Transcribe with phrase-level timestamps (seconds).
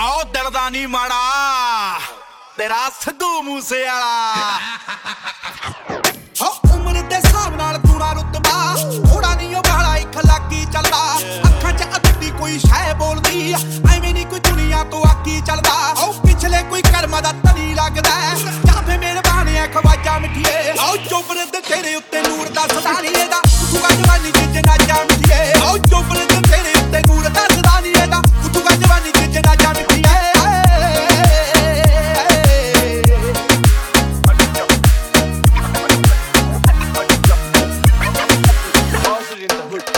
[0.00, 1.98] ਆਓ ਦਿਲ ਦਾ ਨਹੀਂ ਮਾੜਾ,
[2.56, 4.58] ਤੇਰਾ ਸਿੱਧੂ ਮੂਸੇ ਵਾਲਾ
[6.40, 8.74] ਹੋ, ਉਮਰ ਦੇ ਹਿਸਾਬ ਨਾਲ ਤੂੜਾ ਰੁਤਬਾ
[9.10, 11.02] ਥੋੜਾ ਨਹੀਂ ਉਹ ਬਾਲਾ ਇੱਕ ਲੱਗੀ ਚੱਲਦਾ।
[11.48, 16.62] ਅੱਖਾਂ 'ਚ ਅੱਧੀ ਕੋਈ ਸ਼ੈ ਬੋਲਦੀ, ਐਵੇਂ ਨਹੀਂ ਕੋਈ ਦੁਨੀਆ ਤੋਂ ਆਕੀ ਚੱਲਦਾ। ਹੋ, ਪਿਛਲੇ
[16.70, 18.10] ਕੋਈ ਕਰਮ ਦਾ ਤਨੀ ਲੱਗਦਾ।
[18.66, 23.14] ਜਾਂ ਫੇ ਮਿਹਰਬਾਨੀ ਖਵਾਜਾ ਮਿੱਠੀਏ। ਆਓ ਚੋਬਰ ਦੇ ਤੇਰੇ ਉੱਤੇ ਨੂਰ ਦਾ ਸਤਾਰੀ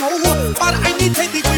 [0.00, 1.49] but I need to be.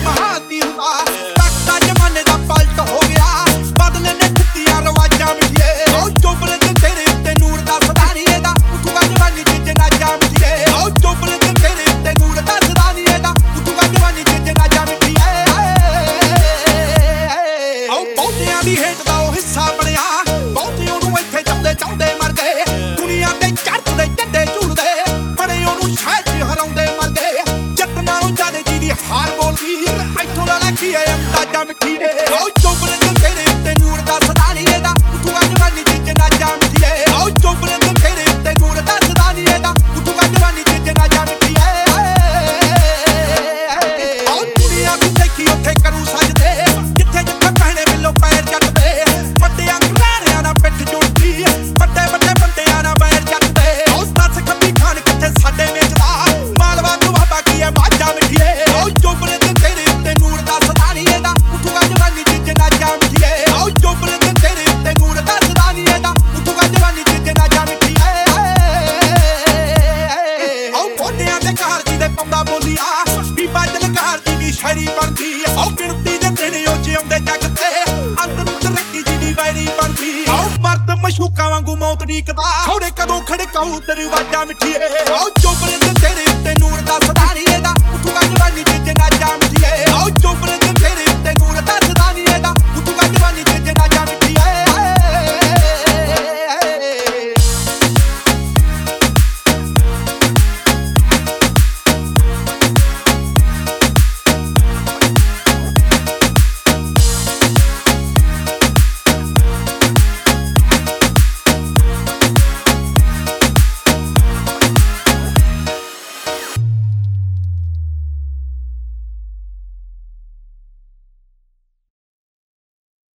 [81.02, 84.78] ਮਸ਼ੂਕਾਂ ਵਾਂਗੂ ਮੌਤ ਨਹੀਂ ਕਦਾ ਖੌੜੇ ਕਦੋਂ ਖੜਕਾਉ ਦਰਵਾਜ਼ਾ ਮਿੱਠੀਏ
[85.10, 89.61] ਆਓ ਚੋਬਲੇ ਤੇ ਤੇਰੇ ਉੱਤੇ ਨੂਰ ਦਾ ਸਦਾਰੀ ਇਹਦਾ ਉੱਠੂਗਾ ਜਵਾਨੀ ਤੇ ਜਨਾਜਾ ਮਿੱਠੀ